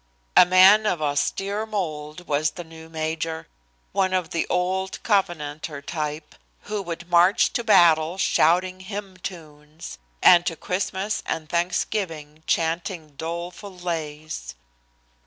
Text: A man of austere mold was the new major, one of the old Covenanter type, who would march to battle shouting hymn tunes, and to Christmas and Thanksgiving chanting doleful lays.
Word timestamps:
A 0.35 0.47
man 0.47 0.87
of 0.87 0.99
austere 0.99 1.63
mold 1.67 2.27
was 2.27 2.49
the 2.49 2.63
new 2.63 2.89
major, 2.89 3.47
one 3.91 4.15
of 4.15 4.31
the 4.31 4.47
old 4.49 4.97
Covenanter 5.03 5.79
type, 5.79 6.33
who 6.61 6.81
would 6.81 7.07
march 7.07 7.53
to 7.53 7.63
battle 7.63 8.17
shouting 8.17 8.79
hymn 8.79 9.17
tunes, 9.17 9.99
and 10.23 10.43
to 10.47 10.55
Christmas 10.55 11.21
and 11.27 11.47
Thanksgiving 11.47 12.41
chanting 12.47 13.09
doleful 13.15 13.77
lays. 13.77 14.55